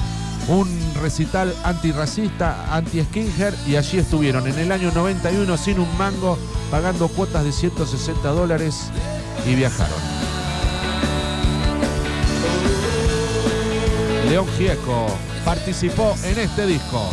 un 0.47 0.67
recital 1.01 1.53
antirracista, 1.63 2.73
anti-skinhead, 2.75 3.53
y 3.67 3.75
allí 3.75 3.99
estuvieron 3.99 4.47
en 4.47 4.57
el 4.57 4.71
año 4.71 4.91
91 4.93 5.57
sin 5.57 5.79
un 5.79 5.97
mango, 5.97 6.37
pagando 6.71 7.07
cuotas 7.07 7.43
de 7.43 7.51
160 7.51 8.29
dólares 8.29 8.91
y 9.47 9.55
viajaron. 9.55 9.99
León 14.29 14.47
Gieco 14.57 15.07
participó 15.43 16.15
en 16.23 16.39
este 16.39 16.65
disco. 16.65 17.09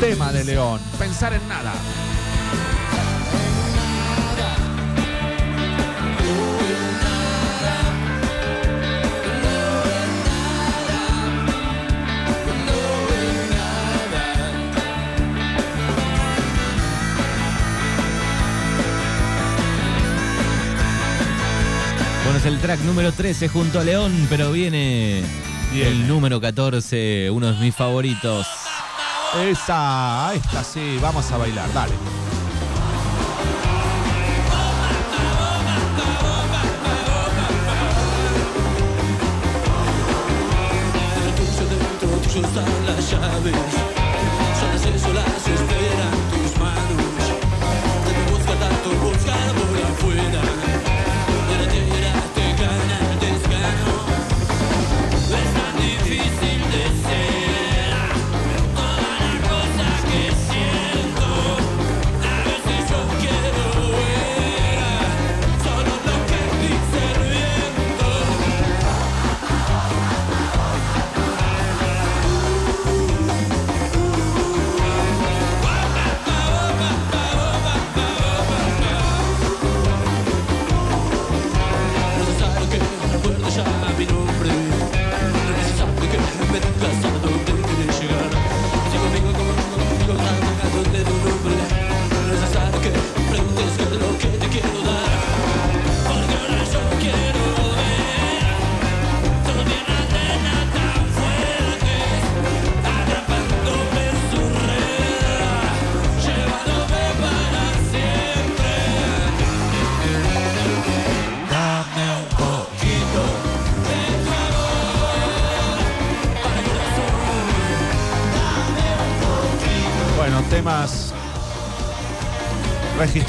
Tema 0.00 0.32
de 0.32 0.44
León, 0.44 0.80
pensar 0.98 1.32
en 1.32 1.48
nada. 1.48 1.72
El 22.54 22.60
track 22.60 22.80
número 22.80 23.10
13 23.10 23.48
junto 23.48 23.80
a 23.80 23.84
León, 23.84 24.26
pero 24.30 24.52
viene 24.52 25.22
Viene. 25.72 25.90
el 25.90 26.06
número 26.06 26.40
14, 26.40 27.28
uno 27.30 27.52
de 27.52 27.58
mis 27.58 27.74
favoritos. 27.74 28.46
Esa, 29.44 30.32
esta 30.34 30.62
sí, 30.62 30.98
vamos 31.02 31.30
a 31.32 31.38
bailar, 31.38 31.72
dale. 31.72 31.94
Las 42.86 43.10
llaves. 43.10 43.54
Son 45.02 45.14
las 45.14 45.93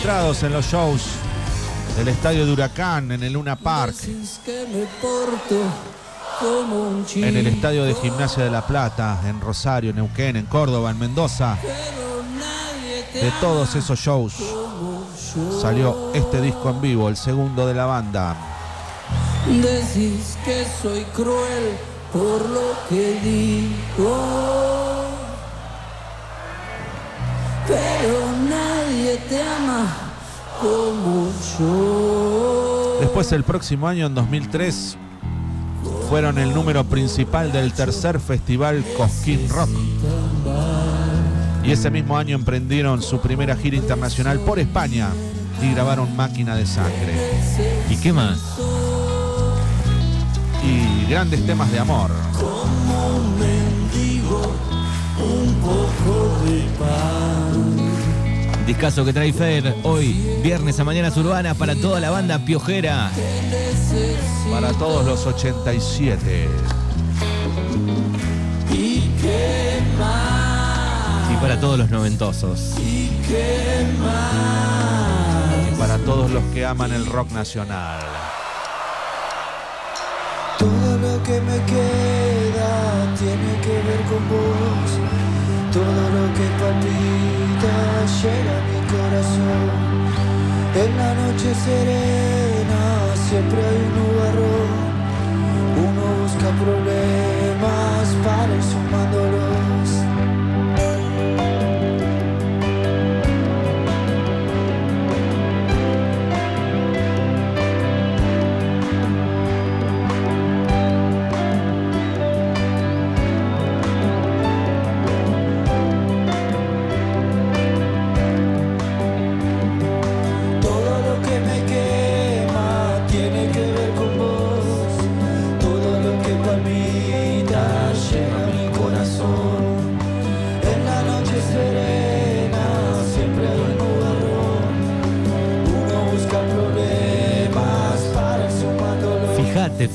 en 0.06 0.54
los 0.54 0.68
shows 0.68 1.02
del 1.98 2.10
estadio 2.10 2.46
de 2.46 2.52
Huracán, 2.52 3.12
en 3.12 3.24
el 3.24 3.34
Luna 3.34 3.56
Park, 3.56 3.96
en 7.16 7.36
el 7.36 7.48
estadio 7.48 7.86
de 7.86 7.96
Gimnasia 7.96 8.44
de 8.44 8.52
la 8.52 8.68
Plata, 8.68 9.20
en 9.26 9.42
Rosario, 9.42 9.90
en 9.90 9.96
Neuquén, 9.96 10.36
en 10.36 10.46
Córdoba, 10.46 10.92
en 10.92 11.00
Mendoza. 11.00 11.58
De 13.14 13.32
todos 13.42 13.74
esos 13.74 13.98
shows 13.98 14.36
salió 15.60 16.14
este 16.14 16.40
disco 16.40 16.70
en 16.70 16.82
vivo, 16.82 17.10
el 17.10 17.18
segundo 17.18 17.66
de 17.66 17.74
la 17.74 17.88
banda. 17.88 18.36
Decís 19.48 20.38
que 20.46 20.68
soy 20.84 21.04
cruel 21.16 21.78
por 22.14 22.48
lo 22.48 22.76
que 22.90 23.20
digo. 23.22 24.18
Pero 27.68 28.65
te 29.18 29.42
ama 29.42 29.88
como 30.62 31.30
yo. 31.60 32.98
Después 33.00 33.32
el 33.32 33.44
próximo 33.44 33.88
año, 33.88 34.06
en 34.08 34.16
2003, 34.16 34.98
fueron 36.10 36.38
el 36.38 36.54
número 36.54 36.84
principal 36.86 37.52
del 37.52 37.74
tercer 37.74 38.20
festival 38.20 38.84
Cosquín 38.98 39.48
Rock. 39.50 39.70
Y 41.64 41.72
ese 41.72 41.90
mismo 41.90 42.18
año 42.18 42.36
emprendieron 42.36 43.02
su 43.02 43.20
primera 43.20 43.56
gira 43.56 43.76
internacional 43.76 44.40
por 44.40 44.60
España 44.60 45.10
y 45.62 45.72
grabaron 45.74 46.16
Máquina 46.16 46.56
de 46.56 46.66
Sangre. 46.66 47.14
¿Y 47.90 47.98
qué 47.98 48.14
más? 48.14 48.40
Y 50.64 51.10
grandes 51.10 51.46
temas 51.46 51.72
de 51.72 51.80
amor. 51.80 52.12
Como 52.40 53.08
un 53.18 53.40
mendigo, 53.40 54.42
un 55.20 55.54
poco 55.56 56.46
de 56.46 56.62
pan. 56.78 57.65
Discaso 58.66 59.06
que 59.06 59.14
trae 59.14 59.32
Fer 59.32 59.76
hoy, 59.84 60.14
viernes 60.42 60.80
a 60.80 60.84
mañanas 60.84 61.16
urbanas 61.18 61.56
para 61.56 61.76
toda 61.76 62.00
la 62.00 62.10
banda 62.10 62.40
piojera. 62.40 63.12
Para 64.52 64.72
todos 64.74 65.06
los 65.06 65.26
87. 65.26 66.48
Y 68.72 69.02
qué 69.22 69.82
más, 70.00 71.32
Y 71.32 71.36
para 71.38 71.60
todos 71.60 71.78
los 71.78 71.90
noventosos. 71.92 72.74
y 72.80 73.10
qué 73.28 73.86
más. 74.00 75.72
Y 75.72 75.76
para 75.80 75.98
todos 76.00 76.32
los 76.32 76.44
que 76.46 76.66
aman 76.66 76.92
el 76.92 77.06
rock 77.06 77.32
nacional. 77.32 78.02
Todo 80.58 80.98
lo 80.98 81.22
que 81.24 81.40
me 81.42 81.58
queda 81.66 83.16
tiene 83.20 83.62
que 83.62 83.74
ver 83.88 84.02
con 84.10 84.28
vos. 84.30 85.15
Todo 85.76 85.84
lo 85.84 86.26
que 86.38 86.48
palpita 86.58 87.76
llega 88.22 88.54
a 88.56 88.66
mi 88.70 88.80
corazón. 88.94 89.68
En 90.74 90.92
la 90.96 91.12
noche 91.16 91.54
serena 91.54 92.84
siempre 93.28 93.60
hay 93.60 93.76
un 93.84 93.92
nubarrón. 93.98 94.72
Uno 95.86 96.04
busca 96.22 96.50
problemas 96.64 98.08
para 98.24 98.56
ir 98.56 98.64
sumándolos. 98.64 99.35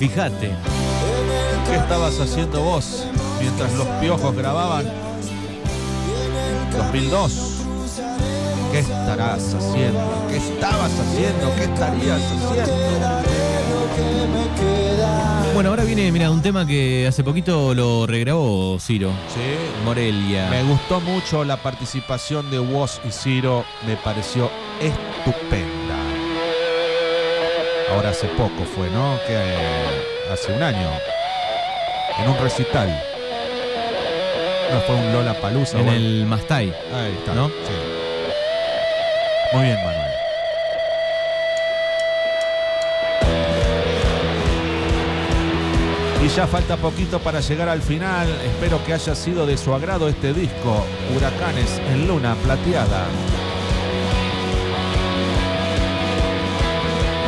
Fíjate. 0.00 0.50
¿Qué 1.68 1.76
estabas 1.76 2.18
haciendo 2.18 2.62
vos 2.62 3.04
mientras 3.38 3.70
los 3.74 3.86
piojos 4.00 4.34
grababan? 4.34 4.90
2002. 6.74 7.66
¿Qué 8.72 8.78
estarás 8.78 9.52
haciendo? 9.52 10.00
¿Qué 10.30 10.38
estabas 10.38 10.90
haciendo? 10.98 11.54
¿Qué 11.54 11.64
estarías 11.64 12.22
haciendo? 12.22 13.30
Bueno, 15.52 15.68
ahora 15.68 15.84
viene, 15.84 16.10
mira, 16.10 16.30
un 16.30 16.40
tema 16.40 16.66
que 16.66 17.06
hace 17.06 17.22
poquito 17.22 17.74
lo 17.74 18.06
regrabó 18.06 18.78
Ciro. 18.80 19.10
Sí. 19.34 19.84
Morelia. 19.84 20.48
Me 20.48 20.62
gustó 20.62 21.02
mucho 21.02 21.44
la 21.44 21.58
participación 21.58 22.50
de 22.50 22.58
Woz 22.58 23.02
y 23.06 23.10
Ciro, 23.10 23.66
me 23.86 23.96
pareció 23.96 24.50
estupenda. 24.80 25.89
Ahora 27.92 28.10
hace 28.10 28.28
poco 28.28 28.64
fue, 28.64 28.88
¿no? 28.90 29.18
Que 29.26 29.34
eh, 29.34 30.32
hace 30.32 30.52
un 30.52 30.62
año. 30.62 30.88
En 32.18 32.28
un 32.28 32.38
recital. 32.38 32.88
No 34.72 34.80
fue 34.82 34.94
un 34.94 35.12
Lola 35.12 35.34
Palusa. 35.34 35.78
En 35.78 35.88
el 35.88 36.26
Mastai. 36.26 36.72
Ahí 36.94 37.16
está. 37.18 37.34
¿no? 37.34 37.48
Sí. 37.48 37.54
Muy 39.52 39.64
bien, 39.64 39.76
Manuel. 39.84 40.10
Y 46.22 46.28
ya 46.28 46.46
falta 46.46 46.76
poquito 46.76 47.18
para 47.18 47.40
llegar 47.40 47.68
al 47.68 47.82
final. 47.82 48.28
Espero 48.44 48.84
que 48.84 48.92
haya 48.92 49.14
sido 49.14 49.46
de 49.46 49.56
su 49.56 49.74
agrado 49.74 50.08
este 50.08 50.32
disco, 50.32 50.84
Huracanes 51.16 51.80
en 51.90 52.06
Luna 52.06 52.36
Plateada. 52.44 53.06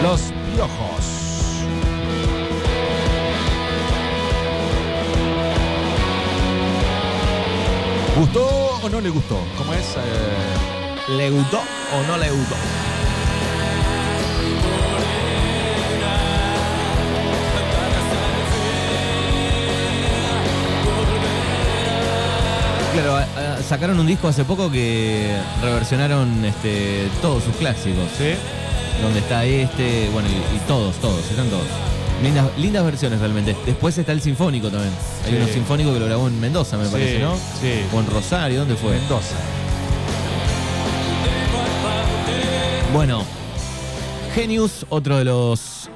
Los 0.03 0.32
Piojos. 0.55 1.23
¿Gustó 8.19 8.81
o 8.83 8.89
no 8.91 9.01
le 9.01 9.09
gustó? 9.09 9.39
¿Cómo 9.57 9.73
es? 9.73 9.97
Eh, 9.97 11.13
¿Le 11.17 11.31
gustó 11.31 11.59
o 11.59 12.07
no 12.07 12.19
le 12.19 12.31
gustó? 12.31 12.55
Claro, 22.93 23.25
sacaron 23.67 23.99
un 23.99 24.07
disco 24.07 24.29
hace 24.29 24.45
poco 24.45 24.71
que 24.71 25.35
reversionaron 25.63 26.45
este, 26.45 27.09
todos 27.23 27.43
sus 27.45 27.57
clásicos. 27.57 28.05
¿Sí? 28.19 28.35
Donde 29.03 29.19
está 29.19 29.45
este, 29.45 30.09
bueno, 30.13 30.29
y, 30.29 30.57
y 30.57 30.59
todos, 30.69 30.95
todos, 30.97 31.19
están 31.29 31.49
todos. 31.49 31.67
Lindas, 32.23 32.47
lindas 32.57 32.85
versiones 32.85 33.19
realmente. 33.19 33.57
Después 33.67 33.99
está 33.99 34.13
el 34.13 34.21
sinfónico 34.23 34.71
también. 34.71 34.93
Hay 35.25 35.31
Sí. 35.33 35.37
uno 35.37 35.47
sinfónico 35.53 35.93
que 35.93 35.99
lo 35.99 36.07
grabó 36.07 36.29
en 36.29 36.41
Mendoza, 36.41 36.77
me 36.79 36.85
Sí, 36.87 36.93
parece, 36.93 37.19
¿no? 37.19 37.35
sí. 37.61 37.83
O 37.93 37.99
en 38.01 38.07
Rosario, 38.07 38.61
¿dónde 38.61 38.77
fue? 38.77 38.93
Mendoza. 38.93 39.35
Bueno, 42.93 43.25
Genius, 44.35 44.87
otro 44.89 45.17
de 45.19 45.25
los 45.25 45.89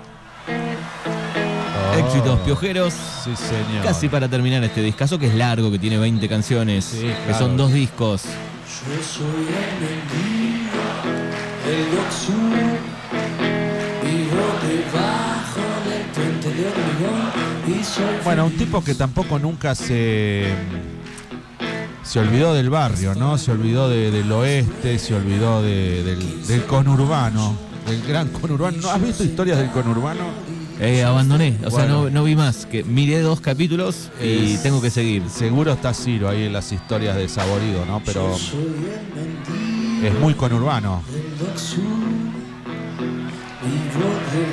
Oh, 0.49 1.99
éxitos 1.99 2.39
piojeros. 2.41 2.93
Sí, 3.25 3.31
señor. 3.37 3.85
Casi 3.85 4.09
para 4.09 4.29
terminar 4.29 4.63
este 4.65 4.81
discazo 4.83 5.19
que 5.19 5.27
es 5.29 5.35
largo, 5.35 5.71
que 5.71 5.79
tiene 5.79 5.99
20 5.99 6.29
canciones, 6.29 6.85
Sí, 6.85 7.01
que 7.03 7.15
claro. 7.27 7.39
son 7.39 7.57
dos 7.57 7.73
discos. 7.73 8.23
Yo 8.25 9.03
soy 9.03 9.25
el 9.27 9.75
mendigo, 9.81 10.83
el 11.67 11.85
Goku. 11.91 12.96
Bueno, 18.25 18.47
un 18.47 18.53
tipo 18.57 18.83
que 18.83 18.95
tampoco 18.95 19.39
nunca 19.39 19.75
se 19.75 20.47
se 22.03 22.21
olvidó 22.21 22.55
del 22.55 22.71
barrio, 22.71 23.15
¿no? 23.17 23.37
Se 23.37 23.51
olvidó 23.51 23.89
de- 23.89 24.11
del 24.13 24.31
oeste, 24.31 24.99
se 24.99 25.15
olvidó 25.15 25.61
de- 25.63 26.05
del, 26.05 26.47
del 26.47 26.65
conurbano, 26.65 27.57
del 27.87 28.01
gran 28.07 28.29
conurbano. 28.29 28.79
¿No 28.81 28.91
has 28.91 29.03
visto 29.03 29.25
historias 29.25 29.59
del 29.59 29.71
conurbano? 29.71 30.21
Eh, 30.79 31.03
abandoné, 31.03 31.57
o 31.65 31.71
sea, 31.71 31.87
no, 31.87 32.11
no 32.11 32.23
vi 32.25 32.37
más, 32.37 32.67
que 32.67 32.85
miré 32.85 33.21
dos 33.21 33.41
capítulos 33.41 34.11
y 34.23 34.53
Es- 34.55 34.63
tengo 34.63 34.81
que 34.81 34.91
seguir. 34.91 35.23
Seguro 35.31 35.73
está 35.73 35.93
Ciro 35.95 36.29
ahí 36.29 36.45
en 36.45 36.53
las 36.53 36.71
historias 36.71 37.17
de 37.17 37.29
Saborido, 37.29 37.85
¿no? 37.87 38.01
Pero 38.05 38.37
es 40.05 40.15
muy 40.21 40.35
conurbano. 40.35 41.03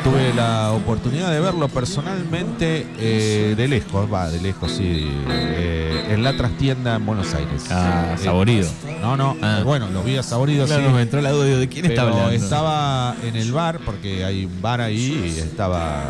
Tuve 0.04 0.34
la 0.34 0.72
oportunidad 0.72 1.32
de 1.32 1.40
verlo 1.40 1.68
personalmente 1.68 2.86
eh, 3.00 3.54
de 3.56 3.68
lejos, 3.68 4.12
va, 4.12 4.30
de 4.30 4.40
lejos, 4.42 4.72
sí, 4.72 5.08
eh, 5.30 6.08
en 6.12 6.24
la 6.24 6.36
trastienda 6.38 6.96
en 6.96 7.06
Buenos 7.06 7.34
Aires. 7.34 7.66
Ah, 7.72 8.16
Eh, 8.16 8.24
saborido. 8.24 8.68
no, 9.02 9.18
no, 9.18 9.36
Ah. 9.42 9.62
bueno, 9.64 9.90
lo 9.90 10.04
vi 10.04 10.18
a 10.18 10.24
saborido, 10.24 10.66
Claro, 10.66 10.88
sí. 10.90 10.94
me 10.94 11.02
entró 11.02 11.22
la 11.22 11.32
duda 11.32 11.46
de 11.58 11.68
quién 11.68 11.88
pero 11.88 12.02
hablando. 12.02 12.32
estaba 12.32 13.16
en 13.24 13.36
el 13.36 13.52
bar, 13.52 13.80
porque 13.86 14.24
hay 14.26 14.46
un 14.46 14.62
bar 14.62 14.82
ahí, 14.82 15.34
y 15.36 15.40
estaba 15.40 16.04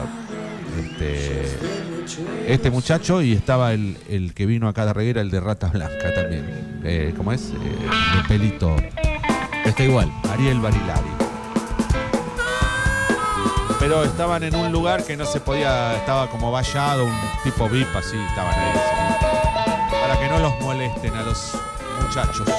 este, 0.80 1.44
este 2.48 2.72
muchacho 2.72 3.22
y 3.22 3.34
estaba 3.34 3.74
el, 3.74 3.98
el 4.10 4.34
que 4.34 4.46
vino 4.46 4.68
acá 4.68 4.86
de 4.86 4.94
Reguera, 4.94 5.22
el 5.22 5.30
de 5.32 5.40
Rata 5.40 5.68
Blanca 5.68 6.14
también. 6.14 6.46
Eh, 6.84 7.14
¿Cómo 7.16 7.32
es? 7.32 7.52
De 7.52 7.58
pelito. 8.28 8.76
Está 9.66 9.84
igual. 9.84 10.12
Ariel 10.32 10.60
Barilari. 10.60 11.13
Pero 13.94 14.06
estaban 14.06 14.42
en 14.42 14.56
un 14.56 14.72
lugar 14.72 15.04
que 15.04 15.16
no 15.16 15.24
se 15.24 15.40
podía, 15.40 15.96
estaba 15.98 16.28
como 16.28 16.52
vallado, 16.52 17.06
un 17.06 17.16
tipo 17.44 17.70
VIP 17.70 17.96
así, 17.96 18.18
estaban 18.28 18.52
ahí. 18.60 18.72
así. 18.72 19.96
Para 20.02 20.20
que 20.20 20.28
no 20.30 20.40
los 20.40 20.60
molesten 20.62 21.16
a 21.16 21.22
los 21.22 21.54
muchachos. 22.02 22.50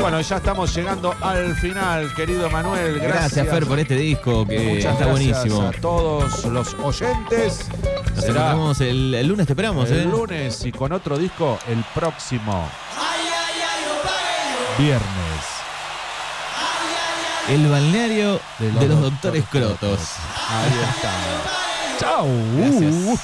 Bueno, 0.00 0.20
ya 0.20 0.36
estamos 0.36 0.74
llegando 0.74 1.14
al 1.20 1.54
final, 1.56 2.14
querido 2.14 2.48
Manuel. 2.48 3.00
Gracias, 3.00 3.34
Gracias, 3.34 3.48
Fer, 3.48 3.66
por 3.66 3.78
este 3.80 3.96
disco 3.96 4.46
que 4.46 4.58
Muchas 4.60 4.92
está 4.94 5.04
gracias 5.06 5.10
buenísimo. 5.10 5.62
a 5.62 5.72
todos 5.72 6.44
los 6.46 6.74
oyentes. 6.74 7.68
Nos 8.16 8.24
encontramos 8.24 8.80
el, 8.80 9.14
el 9.14 9.26
lunes, 9.26 9.46
te 9.46 9.52
esperamos, 9.52 9.90
el 9.90 10.00
¿eh? 10.00 10.04
lunes 10.04 10.64
y 10.64 10.72
con 10.72 10.92
otro 10.92 11.18
disco 11.18 11.58
el 11.68 11.84
próximo 11.94 12.66
viernes. 14.78 15.06
El 17.48 17.68
balneario 17.68 18.40
de 18.58 18.88
los, 18.88 19.00
doctores 19.00 19.44
crotos. 19.50 20.00
Ahí 20.48 20.72
está. 20.94 21.12
Chau. 21.98 22.26
Gracias. 22.56 23.20